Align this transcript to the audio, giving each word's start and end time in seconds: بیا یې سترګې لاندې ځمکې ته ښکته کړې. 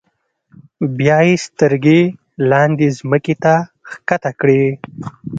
بیا 0.97 1.17
یې 1.27 1.35
سترګې 1.45 1.99
لاندې 2.49 2.87
ځمکې 2.97 3.35
ته 3.43 3.53
ښکته 3.89 4.31
کړې. 4.39 4.63